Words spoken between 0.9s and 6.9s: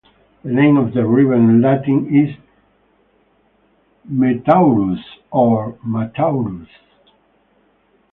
the river in Latin is "Metaurus" or "Mataurus.